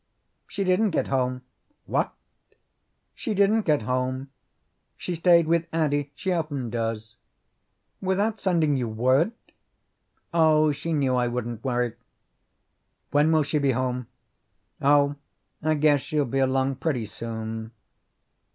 "She 0.47 0.63
didn't 0.63 0.89
get 0.89 1.09
home." 1.09 1.43
"What?" 1.85 2.11
"She 3.13 3.35
didn't 3.35 3.61
get 3.67 3.83
home. 3.83 4.31
She 4.97 5.13
stayed 5.13 5.45
with 5.45 5.67
Addie. 5.71 6.11
She 6.15 6.31
often 6.31 6.71
does." 6.71 7.17
"Without 8.01 8.41
sending 8.41 8.75
you 8.75 8.87
word?" 8.87 9.31
"Oh, 10.33 10.71
she 10.71 10.91
knew 10.91 11.13
I 11.15 11.27
wouldn't 11.27 11.63
worry." 11.63 11.93
"When 13.11 13.31
will 13.31 13.43
she 13.43 13.59
be 13.59 13.73
home?" 13.73 14.07
"Oh, 14.81 15.17
I 15.61 15.75
guess 15.75 16.01
she'll 16.01 16.25
be 16.25 16.39
along 16.39 16.77
pretty 16.77 17.05
soon." 17.05 17.69